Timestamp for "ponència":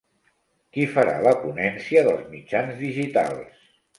1.43-2.03